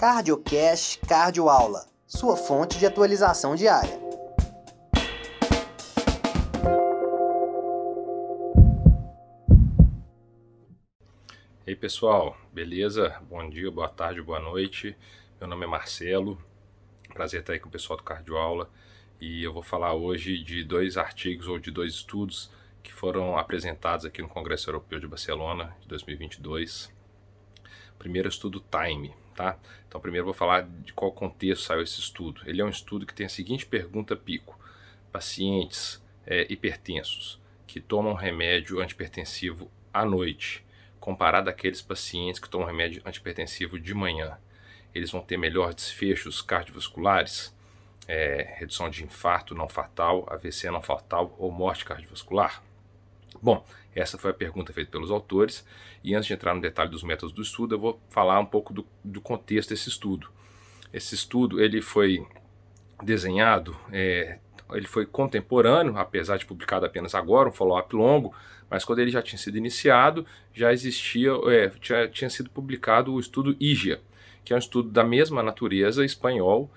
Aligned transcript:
CardioCast 0.00 0.98
Cardio 1.06 1.50
Aula, 1.50 1.84
sua 2.06 2.34
fonte 2.34 2.78
de 2.78 2.86
atualização 2.86 3.54
diária. 3.54 4.00
E 11.66 11.68
aí 11.68 11.76
pessoal, 11.76 12.34
beleza? 12.50 13.20
Bom 13.28 13.46
dia, 13.50 13.70
boa 13.70 13.90
tarde, 13.90 14.22
boa 14.22 14.40
noite. 14.40 14.96
Meu 15.38 15.46
nome 15.46 15.66
é 15.66 15.68
Marcelo, 15.68 16.42
prazer 17.12 17.40
estar 17.40 17.52
aí 17.52 17.60
com 17.60 17.68
o 17.68 17.70
pessoal 17.70 17.98
do 17.98 18.02
Cardio 18.02 18.38
Aula 18.38 18.70
e 19.20 19.44
eu 19.44 19.52
vou 19.52 19.62
falar 19.62 19.92
hoje 19.92 20.42
de 20.42 20.64
dois 20.64 20.96
artigos 20.96 21.46
ou 21.46 21.58
de 21.58 21.70
dois 21.70 21.92
estudos 21.92 22.50
que 22.82 22.90
foram 22.90 23.36
apresentados 23.36 24.06
aqui 24.06 24.22
no 24.22 24.28
Congresso 24.30 24.70
Europeu 24.70 24.98
de 24.98 25.06
Barcelona 25.06 25.76
de 25.82 25.88
2022. 25.88 26.90
Primeiro 27.98 28.30
estudo 28.30 28.64
Time, 28.70 29.14
tá? 29.34 29.58
Então 29.88 30.00
primeiro 30.00 30.24
vou 30.24 30.34
falar 30.34 30.62
de 30.62 30.92
qual 30.92 31.12
contexto 31.12 31.64
saiu 31.64 31.82
esse 31.82 32.00
estudo. 32.00 32.42
Ele 32.46 32.60
é 32.60 32.64
um 32.64 32.68
estudo 32.68 33.06
que 33.06 33.14
tem 33.14 33.26
a 33.26 33.28
seguinte 33.28 33.66
pergunta 33.66 34.16
pico: 34.16 34.58
pacientes 35.12 36.02
é, 36.26 36.46
hipertensos 36.50 37.40
que 37.66 37.80
tomam 37.80 38.14
remédio 38.14 38.80
antipertensivo 38.80 39.70
à 39.92 40.04
noite, 40.04 40.64
comparado 40.98 41.48
àqueles 41.48 41.80
pacientes 41.80 42.40
que 42.40 42.48
tomam 42.48 42.66
remédio 42.66 43.02
antipertensivo 43.04 43.78
de 43.78 43.94
manhã, 43.94 44.38
eles 44.94 45.10
vão 45.10 45.20
ter 45.20 45.36
melhores 45.36 45.74
desfechos 45.74 46.42
cardiovasculares? 46.42 47.54
É, 48.08 48.54
redução 48.58 48.90
de 48.90 49.04
infarto 49.04 49.54
não 49.54 49.68
fatal, 49.68 50.26
AVC 50.28 50.68
não 50.70 50.82
fatal 50.82 51.34
ou 51.38 51.52
morte 51.52 51.84
cardiovascular? 51.84 52.60
Bom, 53.42 53.64
essa 53.94 54.18
foi 54.18 54.30
a 54.30 54.34
pergunta 54.34 54.72
feita 54.72 54.90
pelos 54.90 55.10
autores, 55.10 55.66
e 56.02 56.14
antes 56.14 56.26
de 56.26 56.32
entrar 56.32 56.54
no 56.54 56.60
detalhe 56.60 56.90
dos 56.90 57.02
métodos 57.02 57.34
do 57.34 57.42
estudo, 57.42 57.74
eu 57.74 57.78
vou 57.78 58.00
falar 58.08 58.38
um 58.38 58.46
pouco 58.46 58.72
do, 58.72 58.86
do 59.04 59.20
contexto 59.20 59.70
desse 59.70 59.88
estudo. 59.88 60.28
Esse 60.92 61.14
estudo 61.14 61.60
ele 61.60 61.80
foi 61.80 62.26
desenhado, 63.02 63.76
é, 63.92 64.38
ele 64.72 64.86
foi 64.86 65.06
contemporâneo, 65.06 65.96
apesar 65.96 66.36
de 66.36 66.46
publicado 66.46 66.86
apenas 66.86 67.14
agora, 67.14 67.48
um 67.48 67.52
follow-up 67.52 67.94
longo, 67.94 68.34
mas 68.68 68.84
quando 68.84 69.00
ele 69.00 69.10
já 69.10 69.20
tinha 69.20 69.38
sido 69.38 69.58
iniciado, 69.58 70.24
já 70.54 70.72
existia, 70.72 71.32
é, 71.46 71.68
tinha, 71.68 72.08
tinha 72.08 72.30
sido 72.30 72.50
publicado 72.50 73.12
o 73.12 73.20
estudo 73.20 73.56
IGIA, 73.58 74.00
que 74.44 74.52
é 74.52 74.56
um 74.56 74.60
estudo 74.60 74.88
da 74.88 75.02
mesma 75.02 75.42
natureza, 75.42 76.04
espanhol, 76.04 76.70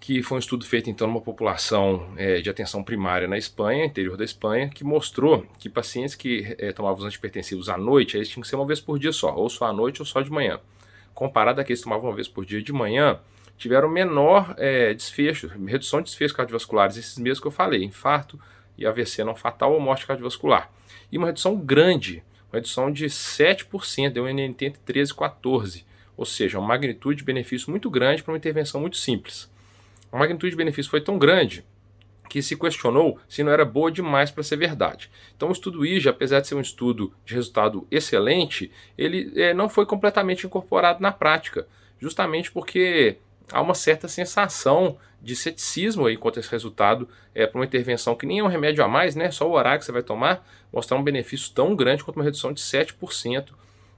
que 0.00 0.22
foi 0.22 0.36
um 0.36 0.38
estudo 0.38 0.64
feito 0.64 0.90
então 0.90 1.06
numa 1.06 1.20
população 1.20 2.12
é, 2.16 2.40
de 2.40 2.48
atenção 2.48 2.82
primária 2.82 3.26
na 3.26 3.36
Espanha, 3.36 3.84
interior 3.84 4.16
da 4.16 4.24
Espanha, 4.24 4.68
que 4.68 4.84
mostrou 4.84 5.46
que 5.58 5.68
pacientes 5.68 6.14
que 6.14 6.54
é, 6.58 6.72
tomavam 6.72 6.98
os 6.98 7.04
antipertensivos 7.04 7.68
à 7.68 7.76
noite, 7.76 8.16
eles 8.16 8.28
tinham 8.28 8.42
que 8.42 8.48
ser 8.48 8.56
uma 8.56 8.66
vez 8.66 8.80
por 8.80 8.98
dia 8.98 9.12
só, 9.12 9.34
ou 9.34 9.48
só 9.48 9.66
à 9.66 9.72
noite 9.72 10.00
ou 10.00 10.06
só 10.06 10.20
de 10.20 10.30
manhã. 10.30 10.60
Comparado 11.14 11.60
àqueles 11.60 11.80
que 11.80 11.84
tomavam 11.84 12.10
uma 12.10 12.14
vez 12.14 12.28
por 12.28 12.44
dia 12.44 12.62
de 12.62 12.72
manhã, 12.72 13.18
tiveram 13.56 13.88
menor 13.88 14.54
é, 14.58 14.92
desfecho, 14.92 15.48
redução 15.66 16.00
de 16.00 16.06
desfechos 16.06 16.36
cardiovasculares, 16.36 16.96
esses 16.96 17.18
mesmos 17.18 17.40
que 17.40 17.46
eu 17.46 17.52
falei, 17.52 17.82
infarto 17.82 18.38
e 18.76 18.86
AVC 18.86 19.24
não 19.24 19.34
fatal 19.34 19.72
ou 19.72 19.80
morte 19.80 20.06
cardiovascular. 20.06 20.70
E 21.10 21.16
uma 21.16 21.26
redução 21.26 21.56
grande, 21.56 22.22
uma 22.52 22.58
redução 22.58 22.92
de 22.92 23.06
7%, 23.06 24.10
deu 24.10 24.24
um 24.24 24.28
NNT 24.28 24.66
entre 24.66 24.80
13 24.84 25.12
e 25.12 25.14
14, 25.14 25.86
ou 26.16 26.24
seja, 26.24 26.58
uma 26.58 26.68
magnitude 26.68 27.18
de 27.18 27.24
benefício 27.24 27.70
muito 27.70 27.90
grande 27.90 28.22
para 28.22 28.32
uma 28.32 28.38
intervenção 28.38 28.80
muito 28.80 28.96
simples. 28.96 29.50
A 30.16 30.18
magnitude 30.18 30.52
de 30.52 30.56
benefício 30.56 30.90
foi 30.90 31.02
tão 31.02 31.18
grande 31.18 31.62
que 32.30 32.40
se 32.40 32.56
questionou 32.56 33.18
se 33.28 33.44
não 33.44 33.52
era 33.52 33.66
boa 33.66 33.92
demais 33.92 34.30
para 34.30 34.42
ser 34.42 34.56
verdade. 34.56 35.10
Então 35.36 35.50
o 35.50 35.52
estudo 35.52 35.84
IJA, 35.84 36.08
apesar 36.08 36.40
de 36.40 36.46
ser 36.48 36.54
um 36.54 36.60
estudo 36.62 37.12
de 37.22 37.34
resultado 37.34 37.86
excelente, 37.90 38.72
ele 38.96 39.30
é, 39.36 39.52
não 39.52 39.68
foi 39.68 39.84
completamente 39.84 40.46
incorporado 40.46 41.02
na 41.02 41.12
prática, 41.12 41.68
justamente 42.00 42.50
porque 42.50 43.18
há 43.52 43.60
uma 43.60 43.74
certa 43.74 44.08
sensação 44.08 44.96
de 45.20 45.36
ceticismo 45.36 46.06
aí 46.06 46.16
quanto 46.16 46.38
a 46.38 46.40
esse 46.40 46.50
resultado 46.50 47.06
é, 47.34 47.46
para 47.46 47.58
uma 47.58 47.66
intervenção 47.66 48.16
que 48.16 48.24
nem 48.24 48.38
é 48.38 48.42
um 48.42 48.48
remédio 48.48 48.82
a 48.82 48.88
mais, 48.88 49.14
né? 49.14 49.30
Só 49.30 49.46
o 49.46 49.52
horário 49.52 49.80
que 49.80 49.84
você 49.84 49.92
vai 49.92 50.02
tomar, 50.02 50.42
mostrar 50.72 50.96
um 50.96 51.04
benefício 51.04 51.52
tão 51.52 51.76
grande 51.76 52.02
quanto 52.02 52.16
uma 52.16 52.24
redução 52.24 52.54
de 52.54 52.60
7% 52.62 53.48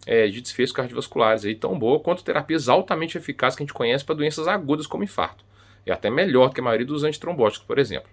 é, 0.05 0.27
de 0.27 0.41
desfechos 0.41 0.73
cardiovasculares, 0.73 1.45
aí, 1.45 1.55
tão 1.55 1.79
boa 1.79 2.00
quanto 2.00 2.25
terapias 2.25 2.69
altamente 2.69 3.17
eficazes 3.17 3.56
que 3.56 3.62
a 3.62 3.67
gente 3.67 3.75
conhece 3.75 4.05
para 4.05 4.17
doenças 4.17 4.49
agudas 4.49 4.85
como 4.85 5.05
infarto. 5.05 5.47
É 5.91 5.94
até 5.94 6.10
melhor 6.10 6.49
do 6.49 6.54
que 6.54 6.60
a 6.60 6.65
maioria 6.65 6.87
dos 6.87 7.04
antitrombóticos, 7.04 7.66
por 7.66 7.78
exemplo. 7.78 8.09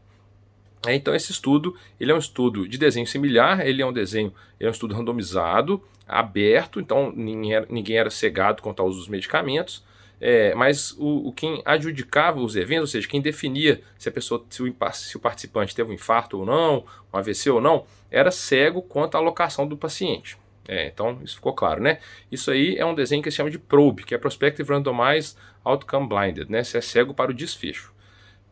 É, 0.86 0.94
então 0.94 1.16
esse 1.16 1.32
estudo, 1.32 1.76
ele 2.00 2.12
é 2.12 2.16
um 2.16 2.20
estudo 2.20 2.68
de 2.68 2.78
desenho 2.78 3.08
similar, 3.08 3.66
ele 3.66 3.82
é 3.82 3.86
um 3.86 3.94
desenho, 3.94 4.34
é 4.60 4.68
um 4.68 4.72
estudo 4.72 4.94
randomizado, 4.94 5.82
aberto, 6.08 6.80
então 6.80 7.12
ninguém 7.16 7.54
era, 7.54 7.66
ninguém 7.70 7.98
era 7.98 8.10
cegado 8.10 8.62
quanto 8.62 8.82
ao 8.82 8.88
uso 8.88 9.00
dos 9.00 9.08
medicamentos, 9.08 9.84
é, 10.22 10.54
mas 10.56 10.92
o, 10.98 11.28
o, 11.28 11.32
quem 11.32 11.62
adjudicava 11.66 12.40
os 12.40 12.56
eventos, 12.56 12.82
ou 12.82 12.88
seja, 12.88 13.08
quem 13.08 13.22
definia 13.22 13.82
se 13.98 14.08
a 14.08 14.12
pessoa, 14.12 14.46
se 14.50 14.64
o, 14.64 14.76
se 14.94 15.18
o 15.18 15.20
participante 15.20 15.76
teve 15.76 15.90
um 15.90 15.94
infarto 15.94 16.40
ou 16.40 16.46
não, 16.46 16.86
um 17.12 17.18
AVC 17.18 17.50
ou 17.50 17.60
não, 17.60 17.86
era 18.10 18.32
cego 18.32 18.82
quanto 18.82 19.16
à 19.16 19.18
alocação 19.18 19.68
do 19.68 19.76
paciente. 19.76 20.38
É, 20.68 20.88
então, 20.88 21.20
isso 21.24 21.36
ficou 21.36 21.54
claro, 21.54 21.82
né? 21.82 22.00
Isso 22.32 22.50
aí 22.50 22.76
é 22.78 22.86
um 22.86 22.96
desenho 22.96 23.22
que 23.22 23.30
se 23.30 23.38
chama 23.38 23.52
de 23.52 23.60
PROBE, 23.60 24.04
que 24.04 24.16
é 24.16 24.18
Prospective 24.18 24.68
Randomized 24.68 25.38
Outcome 25.64 26.08
Blinded, 26.08 26.52
né? 26.52 26.64
Você 26.64 26.78
é 26.78 26.82
cego 26.82 27.14
para 27.14 27.32
o 27.32 27.34
desfecho. 27.34 27.94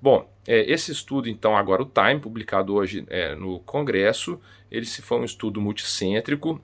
Bom, 0.02 0.30
é, 0.46 0.70
esse 0.72 0.92
estudo, 0.92 1.30
então, 1.30 1.56
agora 1.56 1.82
o 1.82 1.86
Time, 1.86 2.20
publicado 2.20 2.74
hoje 2.74 3.06
é, 3.10 3.36
no 3.36 3.60
Congresso, 3.62 4.40
ele 4.70 4.86
se 4.86 5.02
foi 5.02 5.20
um 5.20 5.24
estudo 5.24 5.62
multicêntrico. 5.62 6.62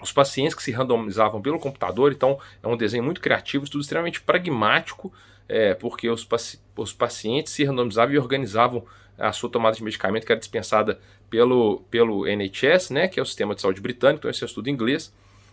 Os 0.00 0.12
pacientes 0.12 0.54
que 0.54 0.62
se 0.62 0.72
randomizavam 0.72 1.40
pelo 1.40 1.58
computador, 1.58 2.12
então, 2.12 2.38
é 2.62 2.68
um 2.68 2.76
desenho 2.76 3.02
muito 3.02 3.20
criativo, 3.20 3.64
estudo 3.64 3.80
extremamente 3.80 4.20
pragmático, 4.20 5.12
é, 5.48 5.72
porque 5.74 6.08
os, 6.10 6.24
paci 6.24 6.60
os 6.76 6.92
pacientes 6.92 7.52
se 7.52 7.64
randomizavam 7.64 8.14
e 8.14 8.18
organizavam 8.18 8.84
a 9.18 9.32
sua 9.32 9.50
tomada 9.50 9.76
de 9.76 9.82
medicamento, 9.82 10.26
que 10.26 10.32
era 10.32 10.38
dispensada 10.38 10.98
pelo, 11.30 11.80
pelo 11.90 12.26
NHS, 12.26 12.90
né, 12.90 13.08
que 13.08 13.18
é 13.18 13.22
o 13.22 13.26
sistema 13.26 13.54
de 13.54 13.62
saúde 13.62 13.80
britânico, 13.80 14.20
então 14.20 14.30
esse 14.30 14.44
é 14.44 14.46
estudo 14.46 14.68
inglês. 14.68 15.12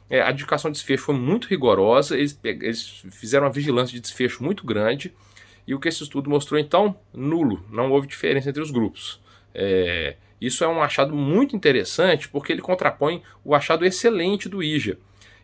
É, 0.09 0.21
a 0.21 0.31
indicação 0.31 0.69
de 0.69 0.77
desfecho 0.77 1.03
foi 1.03 1.15
muito 1.15 1.47
rigorosa, 1.47 2.17
eles, 2.17 2.37
eles 2.43 3.03
fizeram 3.11 3.45
uma 3.45 3.51
vigilância 3.51 3.93
de 3.93 4.01
desfecho 4.01 4.43
muito 4.43 4.65
grande, 4.65 5.13
e 5.65 5.73
o 5.73 5.79
que 5.79 5.87
esse 5.87 6.03
estudo 6.03 6.29
mostrou 6.29 6.59
então? 6.59 6.97
Nulo, 7.13 7.65
não 7.69 7.91
houve 7.91 8.07
diferença 8.07 8.49
entre 8.49 8.61
os 8.61 8.69
grupos. 8.69 9.21
É, 9.53 10.17
isso 10.41 10.63
é 10.63 10.67
um 10.67 10.81
achado 10.81 11.15
muito 11.15 11.55
interessante 11.55 12.27
porque 12.27 12.51
ele 12.51 12.61
contrapõe 12.61 13.23
o 13.45 13.55
achado 13.55 13.85
excelente 13.85 14.49
do 14.49 14.61
IJA. 14.61 14.97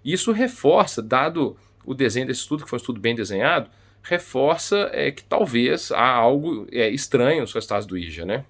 Isso 0.04 0.32
reforça, 0.32 1.02
dado 1.02 1.56
o 1.86 1.94
desenho 1.94 2.28
desse 2.28 2.42
estudo, 2.42 2.64
que 2.64 2.70
foi 2.70 2.78
um 2.78 2.82
estudo 2.82 3.00
bem 3.00 3.16
desenhado, 3.16 3.70
reforça 4.02 4.90
é, 4.94 5.12
que 5.12 5.24
talvez 5.24 5.92
há 5.92 6.08
algo 6.10 6.68
é, 6.72 6.90
estranho 6.90 7.42
nos 7.42 7.54
resultados 7.54 7.86
do 7.86 7.98
IJA. 7.98 8.26
Né? 8.26 8.46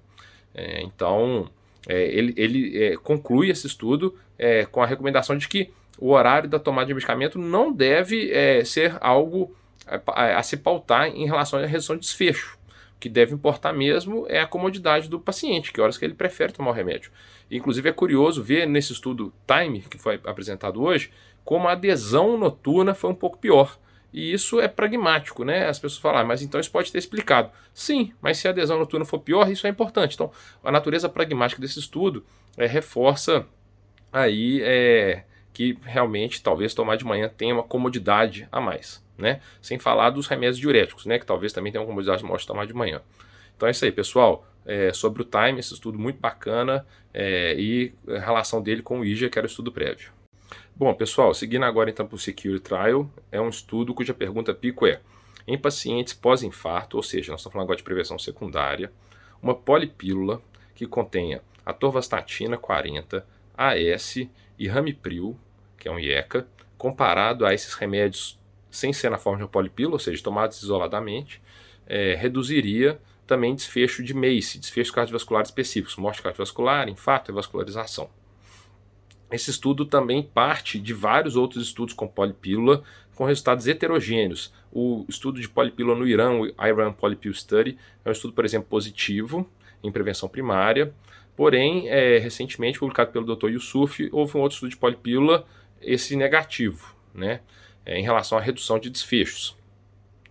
É, 0.54 0.82
então, 0.82 1.50
é, 1.88 2.04
ele, 2.08 2.34
ele 2.38 2.84
é, 2.84 2.98
conclui 2.98 3.50
esse 3.50 3.68
estudo 3.68 4.16
é, 4.38 4.66
com 4.66 4.82
a 4.82 4.86
recomendação 4.86 5.38
de 5.38 5.48
que 5.48 5.72
o 5.98 6.12
horário 6.12 6.50
da 6.50 6.60
tomada 6.60 6.88
de 6.88 6.94
medicamento 6.94 7.38
não 7.38 7.74
deve 7.74 8.32
ser 8.64 8.98
algo 9.02 9.54
a, 9.86 10.38
a, 10.38 10.44
se 10.44 10.56
pautar 10.56 11.08
em 11.08 11.26
relação 11.26 11.60
à 11.60 11.66
redução 11.66 11.96
de 11.98 12.04
desfecho. 12.04 12.58
O 12.96 13.00
que 13.00 13.10
deve 13.10 13.34
importar 13.34 13.74
mesmo 13.74 14.26
é 14.30 14.40
a 14.40 14.48
comodidade 14.48 15.10
do 15.10 15.20
paciente, 15.20 15.74
que 15.74 15.82
horas 15.82 15.98
que 15.98 16.06
ele 16.06 16.14
prefere 16.14 16.54
tomar 16.54 16.72
o 16.72 16.74
remédio. 16.74 17.12
Inclusive 17.52 17.90
é 17.90 17.92
curioso 17.92 18.42
ver 18.42 18.66
nesse 18.66 18.94
estudo 18.94 19.34
Time, 19.46 19.82
que 19.82 19.98
foi 19.98 20.22
apresentado 20.24 20.82
hoje, 20.82 21.12
como 21.44 21.68
a 21.68 21.74
adesão 21.74 22.38
noturna 22.38 22.94
foi 22.94 23.10
um 23.10 23.16
pouco 23.16 23.38
pior. 23.38 23.78
E 24.12 24.34
isso 24.34 24.60
é 24.60 24.68
pragmático, 24.68 25.44
né? 25.44 25.68
As 25.68 25.78
pessoas 25.78 26.02
falam, 26.02 26.22
ah, 26.22 26.24
mas 26.24 26.42
então 26.42 26.60
isso 26.60 26.72
pode 26.72 26.92
ter 26.92 26.98
explicado. 26.98 27.52
Sim, 27.74 28.12
mas 28.22 28.38
se 28.38 28.48
a 28.48 28.52
adesão 28.52 28.80
noturna 28.80 29.06
for 29.06 29.20
pior, 29.20 29.50
isso 29.50 29.68
é 29.68 29.70
importante. 29.70 30.16
Então, 30.16 30.32
a 30.64 30.72
natureza 30.72 31.08
pragmática 31.08 31.62
desse 31.62 31.80
estudo 31.80 32.26
é, 32.58 32.66
reforça 32.66 33.46
aí 34.12 34.62
é, 34.64 35.24
que 35.54 35.78
realmente 35.84 36.42
talvez 36.42 36.74
tomar 36.74 36.96
de 36.96 37.06
manhã 37.06 37.30
tenha 37.30 37.54
uma 37.54 37.64
comodidade 37.64 38.48
a 38.52 38.60
mais, 38.60 39.04
né? 39.18 39.42
Sem 39.62 39.78
falar 39.78 40.10
dos 40.10 40.26
remédios 40.26 40.58
diuréticos, 40.58 41.06
né? 41.06 41.20
Que 41.20 41.26
talvez 41.26 41.54
também 41.54 41.72
tenha 41.72 41.82
uma 41.82 41.88
comodidade 41.88 42.24
maior 42.24 42.38
de 42.38 42.48
tomar 42.48 42.66
de 42.66 42.74
manhã. 42.74 43.02
Então 43.56 43.68
é 43.68 43.72
isso 43.72 43.86
aí, 43.86 43.92
pessoal. 43.92 44.46
É, 44.66 44.92
sobre 44.94 45.22
o 45.22 45.26
time, 45.26 45.60
esse 45.60 45.74
estudo 45.74 45.98
muito 45.98 46.20
bacana 46.20 46.86
é, 47.14 47.56
e 47.58 47.94
a 48.08 48.20
relação 48.20 48.62
dele 48.62 48.82
com 48.82 49.00
o 49.00 49.06
IJA, 49.06 49.30
que 49.30 49.38
era 49.38 49.46
o 49.46 49.50
estudo 49.50 49.72
prévio. 49.72 50.12
Bom, 50.76 50.94
pessoal, 50.94 51.34
seguindo 51.34 51.66
agora 51.66 51.90
então 51.90 52.08
para 52.08 52.16
o 52.16 52.20
Security 52.20 52.64
Trial, 52.64 53.10
é 53.32 53.40
um 53.40 53.50
estudo 53.50 53.94
cuja 53.94 54.14
pergunta 54.14 54.54
pico 54.54 54.88
é: 54.88 55.02
em 55.48 55.58
pacientes 55.58 56.14
pós-infarto, 56.14 56.98
ou 56.98 57.04
seja, 57.04 57.32
nós 57.32 57.42
estamos 57.42 57.54
falando 57.54 57.66
agora 57.66 57.78
de 57.78 57.84
prevenção 57.84 58.18
secundária, 58.18 58.92
uma 59.42 59.54
polipílula 59.54 60.42
que 60.74 60.88
contenha 60.88 61.42
atorvastatina 61.66 62.58
40, 62.58 63.26
AS 63.58 64.16
e 64.58 64.68
ramipril, 64.68 65.38
que 65.78 65.88
é 65.88 65.92
um 65.92 66.00
IECA, 66.00 66.48
comparado 66.78 67.46
a 67.46 67.54
esses 67.54 67.74
remédios 67.74 68.40
sem 68.72 68.94
ser 68.94 69.10
na 69.10 69.18
forma 69.18 69.38
de 69.38 69.44
uma 69.44 69.50
polipílula, 69.50 69.96
ou 69.96 70.00
seja, 70.00 70.24
tomados 70.24 70.62
isoladamente, 70.62 71.42
é, 71.88 72.16
reduziria 72.16 73.00
também 73.26 73.54
desfecho 73.54 74.04
de 74.04 74.14
MACE, 74.14 74.60
desfechos 74.60 74.94
cardiovasculares 74.94 75.50
específicos, 75.50 75.96
morte 75.98 76.22
cardiovascular, 76.22 76.88
infarto 76.88 77.32
e 77.32 77.34
vascularização. 77.34 78.10
Esse 79.32 79.52
estudo 79.52 79.86
também 79.86 80.24
parte 80.24 80.80
de 80.80 80.94
vários 80.94 81.36
outros 81.36 81.64
estudos 81.64 81.94
com 81.94 82.08
polipílula 82.08 82.84
com 83.20 83.26
resultados 83.26 83.68
heterogêneos. 83.68 84.54
O 84.72 85.06
estudo 85.10 85.42
de 85.42 85.50
polipílula 85.50 85.94
no 85.94 86.08
Irã, 86.08 86.32
o 86.40 86.46
Iran 86.66 86.94
Polypill 86.94 87.34
Study, 87.34 87.78
é 88.06 88.10
um 88.10 88.14
estudo, 88.14 88.34
por 88.34 88.46
exemplo, 88.46 88.70
positivo 88.70 89.46
em 89.84 89.92
prevenção 89.92 90.30
primária. 90.30 90.94
Porém, 91.36 91.90
é, 91.90 92.18
recentemente 92.18 92.80
publicado 92.80 93.12
pelo 93.12 93.36
Dr. 93.36 93.50
Yusuf, 93.50 94.08
houve 94.14 94.38
um 94.38 94.42
outro 94.42 94.56
estudo 94.56 94.70
de 94.70 94.78
polipílula, 94.78 95.46
esse 95.82 96.16
negativo, 96.16 96.96
né, 97.14 97.42
é, 97.86 98.00
em 98.00 98.04
relação 98.04 98.38
à 98.38 98.42
redução 98.42 98.80
de 98.80 98.90
desfechos. 98.90 99.54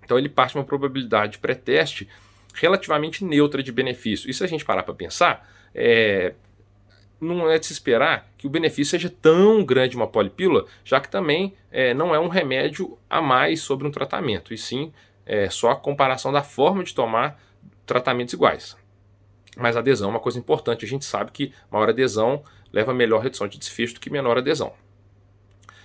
Então, 0.02 0.18
ele 0.18 0.30
parte 0.30 0.52
de 0.52 0.58
uma 0.58 0.64
probabilidade 0.64 1.38
pré-teste 1.38 2.08
relativamente 2.54 3.22
neutra 3.22 3.62
de 3.62 3.70
benefício. 3.70 4.30
E 4.30 4.34
se 4.34 4.42
a 4.42 4.46
gente 4.46 4.64
parar 4.64 4.82
para 4.82 4.94
pensar, 4.94 5.46
é, 5.74 6.32
não 7.20 7.50
é 7.50 7.58
de 7.58 7.66
se 7.66 7.72
esperar 7.72 8.30
que 8.36 8.46
o 8.46 8.50
benefício 8.50 8.92
seja 8.92 9.10
tão 9.10 9.64
grande 9.64 9.96
uma 9.96 10.06
polipílula, 10.06 10.66
já 10.84 11.00
que 11.00 11.10
também 11.10 11.54
é, 11.70 11.92
não 11.92 12.14
é 12.14 12.18
um 12.18 12.28
remédio 12.28 12.96
a 13.08 13.20
mais 13.20 13.60
sobre 13.60 13.86
um 13.86 13.90
tratamento, 13.90 14.54
e 14.54 14.58
sim 14.58 14.92
é 15.26 15.50
só 15.50 15.70
a 15.70 15.76
comparação 15.76 16.32
da 16.32 16.42
forma 16.42 16.82
de 16.82 16.94
tomar 16.94 17.40
tratamentos 17.84 18.34
iguais. 18.34 18.76
Mas 19.56 19.76
a 19.76 19.80
adesão 19.80 20.08
é 20.08 20.12
uma 20.12 20.20
coisa 20.20 20.38
importante, 20.38 20.84
a 20.84 20.88
gente 20.88 21.04
sabe 21.04 21.32
que 21.32 21.52
maior 21.70 21.88
adesão 21.88 22.42
leva 22.72 22.92
a 22.92 22.94
melhor 22.94 23.20
redução 23.20 23.48
de 23.48 23.58
desfecho 23.58 23.94
do 23.94 24.00
que 24.00 24.10
menor 24.10 24.38
adesão. 24.38 24.72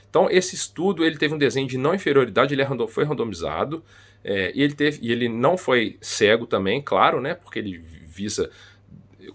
Então 0.09 0.29
esse 0.29 0.53
estudo 0.53 1.03
ele 1.03 1.17
teve 1.17 1.33
um 1.33 1.37
desenho 1.39 1.67
de 1.67 1.77
não 1.77 1.95
inferioridade, 1.95 2.53
ele 2.53 2.61
é 2.61 2.87
foi 2.87 3.03
randomizado 3.03 3.83
é, 4.23 4.51
e 4.53 4.61
ele 4.61 4.75
teve 4.75 4.99
e 5.01 5.11
ele 5.11 5.27
não 5.27 5.57
foi 5.57 5.97
cego 5.99 6.45
também, 6.45 6.81
claro, 6.81 7.19
né? 7.19 7.33
Porque 7.33 7.57
ele 7.57 7.77
visa 7.77 8.51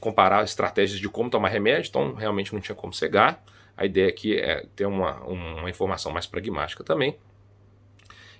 comparar 0.00 0.44
estratégias 0.44 1.00
de 1.00 1.08
como 1.08 1.30
tomar 1.30 1.48
remédio, 1.48 1.88
então 1.88 2.14
realmente 2.14 2.52
não 2.52 2.60
tinha 2.60 2.74
como 2.74 2.92
cegar. 2.92 3.42
A 3.76 3.86
ideia 3.86 4.08
aqui 4.08 4.36
é 4.36 4.66
ter 4.74 4.86
uma, 4.86 5.20
uma 5.24 5.70
informação 5.70 6.12
mais 6.12 6.26
pragmática 6.26 6.82
também. 6.82 7.16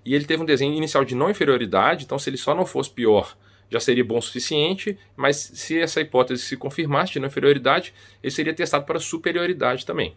E 0.05 0.15
ele 0.15 0.25
teve 0.25 0.43
um 0.43 0.47
desenho 0.47 0.75
inicial 0.75 1.05
de 1.05 1.15
não 1.15 1.31
inferioridade, 1.31 2.05
então 2.05 2.19
se 2.19 2.31
ele 2.31 2.37
só 2.37 2.55
não 2.55 2.65
fosse 2.65 2.91
pior, 2.91 3.37
já 3.71 3.79
seria 3.79 4.05
bom 4.05 4.19
o 4.19 4.23
suficiente, 4.23 4.99
mas 5.17 5.37
se 5.37 5.79
essa 5.79 6.01
hipótese 6.01 6.43
se 6.43 6.57
confirmasse 6.57 7.13
de 7.13 7.21
não 7.21 7.29
inferioridade, 7.29 7.93
ele 8.23 8.31
seria 8.31 8.55
testado 8.55 8.85
para 8.85 8.99
superioridade 8.99 9.85
também. 9.85 10.17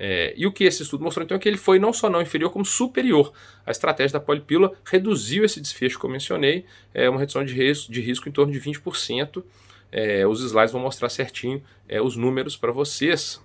É, 0.00 0.32
e 0.36 0.46
o 0.46 0.52
que 0.52 0.62
esse 0.62 0.84
estudo 0.84 1.02
mostrou 1.02 1.24
então 1.24 1.36
é 1.36 1.40
que 1.40 1.48
ele 1.48 1.56
foi 1.56 1.80
não 1.80 1.92
só 1.92 2.08
não 2.08 2.22
inferior, 2.22 2.50
como 2.50 2.64
superior. 2.64 3.32
A 3.66 3.70
estratégia 3.72 4.18
da 4.18 4.24
polipílula 4.24 4.72
reduziu 4.84 5.44
esse 5.44 5.60
desfecho 5.60 5.98
que 5.98 6.06
eu 6.06 6.10
mencionei, 6.10 6.64
é 6.94 7.10
uma 7.10 7.18
redução 7.18 7.44
de 7.44 7.52
risco, 7.52 7.92
de 7.92 8.00
risco 8.00 8.28
em 8.28 8.32
torno 8.32 8.52
de 8.52 8.60
20%, 8.60 9.42
é, 9.90 10.26
os 10.26 10.42
slides 10.42 10.72
vão 10.72 10.82
mostrar 10.82 11.08
certinho 11.08 11.62
é, 11.88 12.00
os 12.00 12.16
números 12.16 12.56
para 12.56 12.72
vocês. 12.72 13.40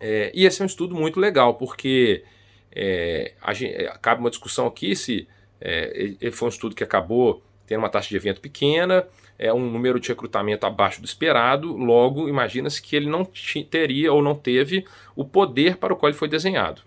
É, 0.00 0.30
e 0.34 0.44
esse 0.44 0.60
é 0.60 0.64
um 0.64 0.66
estudo 0.66 0.94
muito 0.94 1.18
legal, 1.20 1.54
porque 1.54 2.24
é, 2.74 3.32
gente, 3.52 3.74
é, 3.74 3.86
cabe 4.02 4.20
uma 4.20 4.30
discussão 4.30 4.66
aqui 4.66 4.96
se 4.96 5.28
é, 5.60 6.16
ele 6.20 6.32
foi 6.32 6.46
um 6.46 6.50
estudo 6.50 6.74
que 6.74 6.84
acabou 6.84 7.42
tendo 7.66 7.78
uma 7.78 7.88
taxa 7.88 8.08
de 8.08 8.16
evento 8.16 8.40
pequena, 8.40 9.06
é 9.38 9.52
um 9.52 9.70
número 9.70 9.98
de 9.98 10.08
recrutamento 10.08 10.66
abaixo 10.66 11.00
do 11.00 11.06
esperado, 11.06 11.74
logo 11.74 12.28
imagina-se 12.28 12.82
que 12.82 12.94
ele 12.94 13.08
não 13.08 13.24
teria 13.24 14.12
ou 14.12 14.22
não 14.22 14.34
teve 14.34 14.84
o 15.16 15.24
poder 15.24 15.76
para 15.78 15.94
o 15.94 15.96
qual 15.96 16.10
ele 16.10 16.18
foi 16.18 16.28
desenhado. 16.28 16.82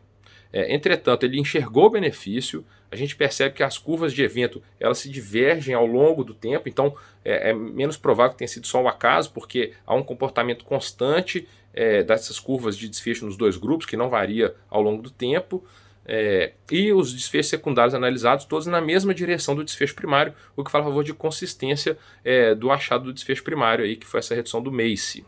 É, 0.52 0.74
entretanto, 0.74 1.26
ele 1.26 1.40
enxergou 1.40 1.86
o 1.86 1.90
benefício, 1.90 2.66
a 2.92 2.96
gente 2.96 3.16
percebe 3.16 3.56
que 3.56 3.64
as 3.64 3.78
curvas 3.78 4.14
de 4.14 4.24
evento 4.24 4.62
elas 4.80 5.00
se 5.00 5.10
divergem 5.10 5.76
ao 5.76 5.86
longo 5.86 6.24
do 6.24 6.34
tempo, 6.34 6.70
então 6.70 6.96
é, 7.24 7.50
é 7.50 7.54
menos 7.54 7.98
provável 7.98 8.32
que 8.32 8.38
tenha 8.38 8.48
sido 8.48 8.66
só 8.66 8.82
um 8.82 8.88
acaso, 8.88 9.32
porque 9.32 9.74
há 9.86 9.94
um 9.94 10.04
comportamento 10.04 10.64
constante 10.64 11.48
é, 11.74 12.02
dessas 12.02 12.40
curvas 12.40 12.78
de 12.78 12.88
desfecho 12.88 13.26
nos 13.26 13.38
dois 13.38 13.58
grupos, 13.58 13.86
que 13.86 13.98
não 13.98 14.10
varia 14.10 14.56
ao 14.70 14.82
longo 14.82 15.02
do 15.02 15.12
tempo. 15.12 15.64
É, 16.10 16.54
e 16.72 16.94
os 16.94 17.14
desfechos 17.14 17.50
secundários 17.50 17.94
analisados, 17.94 18.46
todos 18.46 18.66
na 18.66 18.80
mesma 18.80 19.14
direção 19.14 19.54
do 19.54 19.64
desfecho 19.64 19.94
primário, 19.94 20.34
o 20.56 20.64
que 20.64 20.72
fala 20.72 20.86
a 20.86 20.88
favor 20.88 21.04
de 21.04 21.14
consistência 21.14 21.98
é, 22.24 22.56
do 22.56 22.72
achado 22.72 23.04
do 23.04 23.14
desfecho 23.14 23.44
primário, 23.44 23.84
aí, 23.84 23.98
que 23.98 24.08
foi 24.08 24.22
essa 24.22 24.34
redução 24.34 24.62
do 24.62 24.72
MACE. 24.72 25.26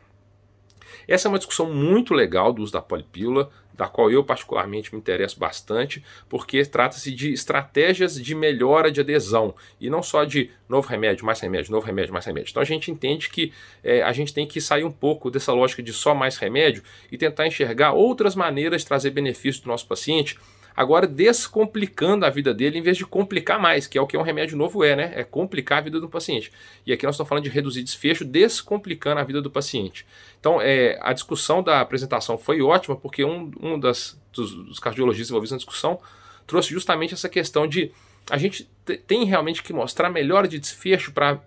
Essa 1.10 1.28
é 1.28 1.30
uma 1.30 1.40
discussão 1.40 1.74
muito 1.74 2.14
legal 2.14 2.54
do 2.54 2.62
uso 2.62 2.72
da 2.72 2.82
polipílula, 2.82 3.50
da 3.74 3.88
qual 3.88 4.12
eu 4.12 4.24
particularmente 4.24 4.94
me 4.94 5.00
interesso 5.00 5.40
bastante, 5.40 6.04
porque 6.28 6.64
trata-se 6.66 7.12
de 7.12 7.34
estratégias 7.34 8.22
de 8.22 8.36
melhora 8.36 8.92
de 8.92 9.00
adesão 9.00 9.56
e 9.80 9.90
não 9.90 10.04
só 10.04 10.24
de 10.24 10.52
novo 10.68 10.88
remédio, 10.88 11.26
mais 11.26 11.40
remédio, 11.40 11.72
novo 11.72 11.86
remédio, 11.86 12.14
mais 12.14 12.26
remédio. 12.26 12.52
Então 12.52 12.62
a 12.62 12.66
gente 12.66 12.92
entende 12.92 13.30
que 13.30 13.52
é, 13.84 14.04
a 14.04 14.12
gente 14.12 14.34
tem 14.34 14.46
que 14.46 14.62
sair 14.62 14.84
um 14.84 14.92
pouco 14.92 15.32
dessa 15.32 15.52
lógica 15.52 15.82
de 15.82 15.94
só 15.94 16.14
mais 16.14 16.38
remédio 16.38 16.84
e 17.12 17.18
tentar 17.18 17.48
enxergar 17.48 17.94
outras 17.94 18.36
maneiras 18.36 18.82
de 18.82 18.88
trazer 18.88 19.10
benefício 19.10 19.64
do 19.64 19.70
nosso 19.70 19.88
paciente 19.88 20.38
agora 20.80 21.06
descomplicando 21.06 22.26
a 22.26 22.30
vida 22.30 22.54
dele 22.54 22.80
em 22.80 22.82
vez 22.82 22.96
de 22.96 23.06
complicar 23.06 23.60
mais, 23.60 23.86
que 23.86 23.98
é 23.98 24.02
o 24.02 24.08
que 24.08 24.16
um 24.18 24.22
remédio 24.22 24.56
novo 24.56 24.82
é, 24.82 24.96
né? 24.96 25.12
É 25.14 25.26
complicar 25.26 25.80
a 25.80 25.82
vida 25.82 26.00
do 26.00 26.08
paciente. 26.08 26.54
E 26.88 26.94
aqui 26.94 27.06
nós 27.06 27.16
estamos 27.16 27.28
falando 27.28 27.44
de 27.44 27.50
reduzir 27.50 27.84
desfecho, 27.84 28.24
descomplicando 28.24 29.20
a 29.20 29.24
vida 29.26 29.42
do 29.42 29.52
paciente. 29.52 30.06
Então, 30.40 30.62
é, 30.62 30.98
a 31.02 31.12
discussão 31.12 31.62
da 31.62 31.82
apresentação 31.82 32.38
foi 32.38 32.62
ótima, 32.62 32.96
porque 32.96 33.26
um, 33.26 33.52
um 33.60 33.78
das, 33.78 34.18
dos, 34.32 34.56
dos 34.56 34.80
cardiologistas 34.80 35.30
envolvidos 35.30 35.52
na 35.52 35.58
discussão 35.58 36.00
trouxe 36.48 36.70
justamente 36.70 37.14
essa 37.14 37.28
questão 37.28 37.68
de 37.68 37.92
a 38.32 38.38
gente 38.38 38.64
tem 39.06 39.26
realmente 39.26 39.62
que 39.62 39.74
mostrar 39.74 40.10
melhora 40.10 40.48
de 40.48 40.58
desfecho 40.60 41.12
para 41.12 41.42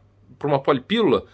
uma 0.45 0.61
polipílula 0.61 1.25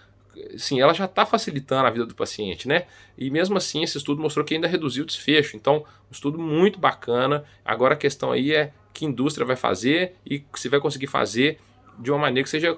sim, 0.57 0.81
ela 0.81 0.93
já 0.93 1.05
está 1.05 1.25
facilitando 1.25 1.87
a 1.87 1.91
vida 1.91 2.07
do 2.07 2.15
paciente, 2.15 2.69
né? 2.69 2.87
E 3.17 3.31
mesmo 3.31 3.57
assim, 3.57 3.83
esse 3.83 3.99
estudo 3.99 4.21
mostrou 4.21 4.45
que 4.45 4.55
ainda 4.55 4.69
reduziu 4.69 5.05
o 5.05 5.07
desfecho. 5.07 5.57
Então, 5.57 5.85
um 6.09 6.13
estudo 6.13 6.39
muito 6.39 6.79
bacana. 6.79 7.45
Agora 7.65 7.95
a 7.95 7.97
questão 7.97 8.33
aí 8.33 8.55
é 8.55 8.73
que 8.93 9.05
indústria 9.05 9.47
vai 9.47 9.57
fazer 9.57 10.15
e 10.25 10.45
se 10.55 10.69
vai 10.69 10.81
conseguir 10.81 11.07
fazer 11.07 11.59
de 11.99 12.11
uma 12.11 12.19
maneira 12.19 12.45
que 12.45 12.51
seja 12.51 12.77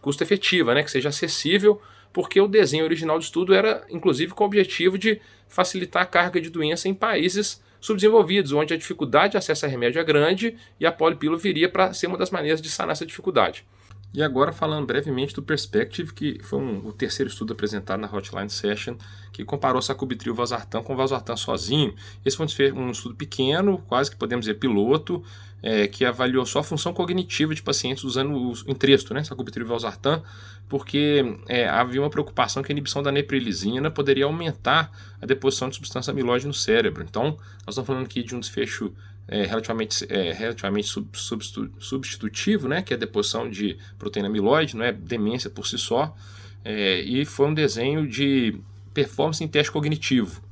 custo 0.00 0.22
efetiva, 0.22 0.74
né? 0.74 0.82
Que 0.82 0.90
seja 0.90 1.08
acessível, 1.08 1.80
porque 2.12 2.40
o 2.40 2.48
desenho 2.48 2.84
original 2.84 3.18
do 3.18 3.22
estudo 3.22 3.54
era, 3.54 3.84
inclusive, 3.90 4.32
com 4.32 4.44
o 4.44 4.46
objetivo 4.46 4.98
de 4.98 5.20
facilitar 5.46 6.02
a 6.02 6.06
carga 6.06 6.40
de 6.40 6.50
doença 6.50 6.88
em 6.88 6.94
países 6.94 7.62
subdesenvolvidos, 7.80 8.52
onde 8.52 8.74
a 8.74 8.76
dificuldade 8.76 9.32
de 9.32 9.36
acesso 9.38 9.66
a 9.66 9.68
remédio 9.68 10.00
é 10.00 10.04
grande 10.04 10.56
e 10.80 10.86
a 10.86 10.92
polipílula 10.92 11.38
viria 11.38 11.68
para 11.68 11.92
ser 11.92 12.06
uma 12.06 12.18
das 12.18 12.30
maneiras 12.30 12.60
de 12.60 12.68
sanar 12.68 12.92
essa 12.92 13.06
dificuldade. 13.06 13.64
E 14.12 14.22
agora 14.22 14.52
falando 14.52 14.86
brevemente 14.86 15.34
do 15.34 15.42
Perspective, 15.42 16.14
que 16.14 16.38
foi 16.42 16.58
um, 16.58 16.86
o 16.86 16.92
terceiro 16.92 17.28
estudo 17.28 17.52
apresentado 17.52 18.00
na 18.00 18.10
Hotline 18.10 18.48
Session, 18.48 18.96
que 19.32 19.44
comparou 19.44 19.82
sacubitril 19.82 20.34
valsartan 20.34 20.82
com 20.82 20.96
valsartan 20.96 21.36
sozinho. 21.36 21.94
Esse 22.24 22.36
foi 22.36 22.72
um, 22.72 22.90
estudo 22.90 23.14
pequeno, 23.14 23.78
quase 23.86 24.10
que 24.10 24.16
podemos 24.16 24.46
dizer 24.46 24.58
piloto, 24.58 25.22
é, 25.62 25.86
que 25.86 26.04
avaliou 26.04 26.46
só 26.46 26.60
a 26.60 26.64
função 26.64 26.94
cognitiva 26.94 27.54
de 27.54 27.62
pacientes 27.62 28.02
usando 28.02 28.34
o 28.34 28.52
entresto, 28.66 29.12
né, 29.12 29.22
sacubitril 29.22 29.66
valsartan, 29.66 30.22
porque 30.68 31.38
é, 31.46 31.68
havia 31.68 32.00
uma 32.00 32.10
preocupação 32.10 32.62
que 32.62 32.72
a 32.72 32.74
inibição 32.74 33.02
da 33.02 33.12
neprilisina 33.12 33.90
poderia 33.90 34.24
aumentar 34.24 34.90
a 35.20 35.26
deposição 35.26 35.68
de 35.68 35.74
substância 35.74 36.10
amiloide 36.10 36.46
no 36.46 36.54
cérebro. 36.54 37.02
Então, 37.02 37.36
nós 37.66 37.74
estamos 37.74 37.86
falando 37.86 38.04
aqui 38.04 38.22
de 38.22 38.34
um 38.34 38.40
desfecho 38.40 38.92
é, 39.28 39.44
relativamente, 39.44 40.06
é, 40.08 40.32
relativamente 40.32 40.88
sub, 40.88 41.08
substitutivo, 41.78 42.66
né, 42.66 42.82
que 42.82 42.94
é 42.94 42.96
a 42.96 42.98
deposição 42.98 43.48
de 43.48 43.78
proteína 43.98 44.28
amiloide, 44.28 44.74
não 44.74 44.84
é 44.84 44.92
demência 44.92 45.50
por 45.50 45.66
si 45.66 45.78
só, 45.78 46.16
é, 46.64 47.00
e 47.00 47.24
foi 47.24 47.46
um 47.46 47.54
desenho 47.54 48.08
de 48.08 48.58
performance 48.94 49.44
em 49.44 49.48
teste 49.48 49.70
cognitivo. 49.70 50.42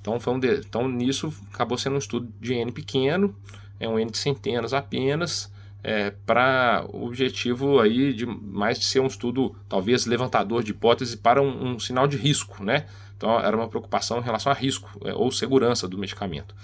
Então, 0.00 0.20
foi 0.20 0.34
um 0.34 0.38
de, 0.38 0.58
então 0.58 0.86
nisso 0.86 1.32
acabou 1.52 1.78
sendo 1.78 1.94
um 1.94 1.98
estudo 1.98 2.28
de 2.40 2.52
N 2.52 2.70
pequeno, 2.72 3.34
é 3.80 3.88
um 3.88 3.98
N 3.98 4.10
de 4.10 4.18
centenas 4.18 4.74
apenas, 4.74 5.50
é, 5.82 6.10
para 6.24 6.86
o 6.90 7.04
objetivo 7.06 7.78
aí 7.78 8.14
de 8.14 8.24
mais 8.24 8.78
de 8.78 8.86
ser 8.86 9.00
um 9.00 9.06
estudo 9.06 9.54
talvez 9.68 10.06
levantador 10.06 10.62
de 10.62 10.70
hipótese 10.70 11.18
para 11.18 11.42
um, 11.42 11.74
um 11.74 11.78
sinal 11.78 12.06
de 12.06 12.16
risco, 12.16 12.64
né? 12.64 12.86
Então 13.16 13.38
era 13.38 13.54
uma 13.54 13.68
preocupação 13.68 14.18
em 14.18 14.22
relação 14.22 14.50
a 14.50 14.54
risco 14.54 14.90
é, 15.04 15.12
ou 15.12 15.30
segurança 15.30 15.86
do 15.86 15.98
medicamento. 15.98 16.54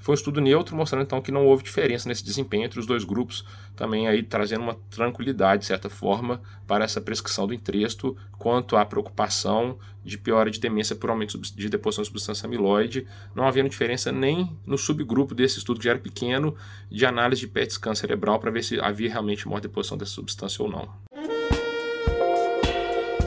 Foi 0.00 0.14
um 0.14 0.16
estudo 0.16 0.40
neutro, 0.40 0.74
mostrando 0.74 1.02
então 1.02 1.20
que 1.20 1.30
não 1.30 1.46
houve 1.46 1.62
diferença 1.62 2.08
nesse 2.08 2.24
desempenho 2.24 2.64
entre 2.64 2.80
os 2.80 2.86
dois 2.86 3.04
grupos, 3.04 3.44
também 3.76 4.08
aí 4.08 4.22
trazendo 4.22 4.62
uma 4.62 4.74
tranquilidade, 4.90 5.60
de 5.60 5.66
certa 5.66 5.90
forma, 5.90 6.40
para 6.66 6.84
essa 6.84 7.00
prescrição 7.00 7.46
do 7.46 7.52
entresto, 7.52 8.16
quanto 8.38 8.76
à 8.76 8.84
preocupação 8.84 9.78
de 10.02 10.16
piora 10.16 10.50
de 10.50 10.58
demência 10.58 10.96
por 10.96 11.10
aumento 11.10 11.38
de 11.38 11.68
deposição 11.68 12.02
de 12.02 12.08
substância 12.08 12.46
amiloide, 12.46 13.06
não 13.34 13.46
havendo 13.46 13.68
diferença 13.68 14.10
nem 14.10 14.56
no 14.64 14.78
subgrupo 14.78 15.34
desse 15.34 15.58
estudo 15.58 15.78
que 15.78 15.84
já 15.84 15.90
era 15.90 16.00
pequeno, 16.00 16.56
de 16.90 17.04
análise 17.04 17.42
de 17.42 17.48
PET 17.48 17.74
scan 17.74 17.94
cerebral 17.94 18.40
para 18.40 18.50
ver 18.50 18.64
se 18.64 18.80
havia 18.80 19.10
realmente 19.10 19.46
maior 19.46 19.60
deposição 19.60 19.98
dessa 19.98 20.12
substância 20.12 20.64
ou 20.64 20.70
não. 20.70 20.88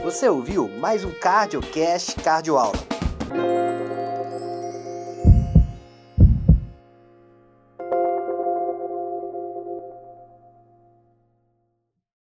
Você 0.02 0.28
ouviu 0.28 0.68
mais 0.68 1.04
um 1.04 1.12
CardioCast 1.12 2.16
Cardioaula. 2.16 2.76